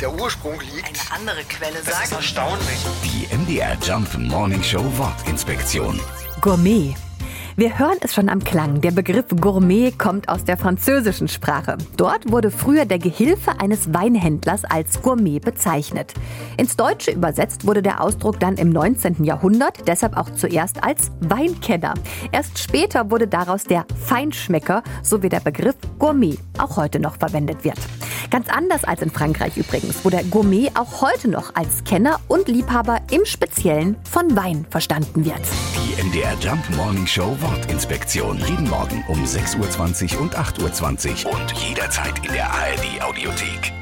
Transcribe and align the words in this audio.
der 0.00 0.12
Ursprung 0.12 0.60
liegt. 0.60 0.86
Eine 0.86 1.20
andere 1.20 1.44
Quelle 1.44 1.74
Das 1.84 1.88
ist 1.88 2.10
sagt. 2.10 2.12
erstaunlich. 2.12 2.86
Die 3.04 3.34
MDR 3.34 3.76
Jump 3.82 4.16
Morning 4.18 4.62
Show 4.62 4.84
Wortinspektion. 4.96 6.00
Gourmet. 6.40 6.94
Wir 7.58 7.78
hören 7.78 7.96
es 8.02 8.12
schon 8.12 8.28
am 8.28 8.44
Klang. 8.44 8.82
Der 8.82 8.90
Begriff 8.90 9.24
Gourmet 9.40 9.90
kommt 9.90 10.28
aus 10.28 10.44
der 10.44 10.58
französischen 10.58 11.26
Sprache. 11.26 11.78
Dort 11.96 12.30
wurde 12.30 12.50
früher 12.50 12.84
der 12.84 12.98
Gehilfe 12.98 13.58
eines 13.58 13.94
Weinhändlers 13.94 14.64
als 14.64 15.00
Gourmet 15.00 15.38
bezeichnet. 15.38 16.12
Ins 16.58 16.76
Deutsche 16.76 17.12
übersetzt 17.12 17.66
wurde 17.66 17.80
der 17.80 18.02
Ausdruck 18.02 18.38
dann 18.40 18.56
im 18.56 18.68
19. 18.68 19.24
Jahrhundert, 19.24 19.88
deshalb 19.88 20.18
auch 20.18 20.28
zuerst 20.34 20.84
als 20.84 21.10
Weinkenner. 21.20 21.94
Erst 22.30 22.58
später 22.58 23.10
wurde 23.10 23.26
daraus 23.26 23.64
der 23.64 23.86
Feinschmecker, 24.04 24.82
so 25.02 25.22
wie 25.22 25.30
der 25.30 25.40
Begriff 25.40 25.76
Gourmet 25.98 26.36
auch 26.58 26.76
heute 26.76 27.00
noch 27.00 27.16
verwendet 27.16 27.64
wird. 27.64 27.78
Ganz 28.30 28.48
anders 28.48 28.84
als 28.84 29.02
in 29.02 29.10
Frankreich 29.10 29.56
übrigens, 29.56 30.04
wo 30.04 30.10
der 30.10 30.24
Gourmet 30.24 30.70
auch 30.74 31.02
heute 31.02 31.28
noch 31.28 31.54
als 31.54 31.84
Kenner 31.84 32.20
und 32.28 32.48
Liebhaber 32.48 33.00
im 33.10 33.24
Speziellen 33.24 33.96
von 34.10 34.36
Wein 34.36 34.66
verstanden 34.70 35.24
wird. 35.24 35.40
Die 35.76 36.02
MDR 36.02 36.34
Jump 36.40 36.62
Morning 36.76 37.06
Show 37.06 37.36
Wortinspektion. 37.40 38.38
Jeden 38.48 38.68
Morgen 38.68 39.04
um 39.08 39.24
6.20 39.24 40.14
Uhr 40.16 40.20
und 40.22 40.36
8.20 40.36 41.26
Uhr 41.26 41.32
und 41.32 41.52
jederzeit 41.52 42.24
in 42.26 42.32
der 42.32 42.50
ARD 42.50 43.02
Audiothek. 43.02 43.75